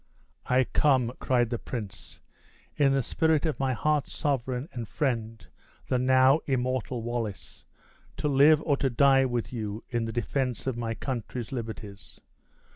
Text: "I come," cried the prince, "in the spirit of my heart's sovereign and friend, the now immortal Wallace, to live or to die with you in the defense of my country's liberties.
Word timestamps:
"I 0.47 0.63
come," 0.63 1.13
cried 1.19 1.51
the 1.51 1.59
prince, 1.59 2.21
"in 2.75 2.91
the 2.91 3.03
spirit 3.03 3.45
of 3.45 3.59
my 3.59 3.73
heart's 3.73 4.11
sovereign 4.11 4.67
and 4.73 4.87
friend, 4.87 5.45
the 5.89 5.99
now 5.99 6.39
immortal 6.47 7.03
Wallace, 7.03 7.65
to 8.17 8.27
live 8.27 8.63
or 8.63 8.77
to 8.77 8.89
die 8.89 9.25
with 9.25 9.53
you 9.53 9.83
in 9.89 10.05
the 10.05 10.11
defense 10.11 10.65
of 10.65 10.75
my 10.75 10.95
country's 10.95 11.51
liberties. 11.51 12.19